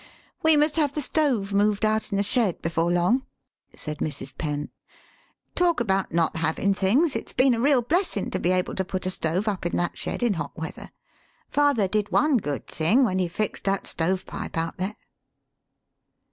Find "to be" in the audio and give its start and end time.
8.31-8.49